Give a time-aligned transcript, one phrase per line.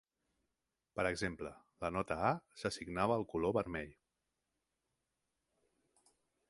[0.99, 1.51] Per exemple,
[1.85, 2.31] la nota A
[2.63, 3.95] s'assignava al color vermell.